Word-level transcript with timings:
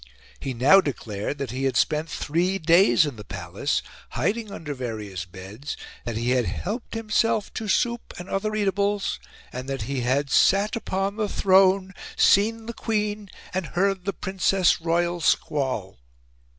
He 0.39 0.55
now 0.55 0.81
declared 0.81 1.37
that 1.37 1.51
he 1.51 1.65
had 1.65 1.77
spent 1.77 2.09
three 2.09 2.57
days 2.57 3.05
in 3.05 3.17
the 3.17 3.23
Palace, 3.23 3.83
hiding 4.13 4.51
under 4.51 4.73
various 4.73 5.25
beds, 5.25 5.77
that 6.05 6.17
he 6.17 6.31
had 6.31 6.45
"helped 6.47 6.95
himself 6.95 7.53
to 7.53 7.67
soup 7.67 8.15
and 8.17 8.27
other 8.27 8.55
eatables," 8.55 9.19
and 9.53 9.69
that 9.69 9.83
he 9.83 10.01
had 10.01 10.31
"sat 10.31 10.75
upon 10.75 11.17
the 11.17 11.29
throne, 11.29 11.93
seen 12.17 12.65
the 12.65 12.73
Queen, 12.73 13.29
and 13.53 13.67
heard 13.77 14.05
the 14.05 14.11
Princess 14.13 14.81
Royal 14.81 15.19
squall." 15.21 15.99